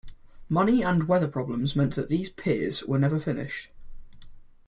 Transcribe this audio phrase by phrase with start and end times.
[0.49, 3.69] Money and weather problems meant that these piers were never finished.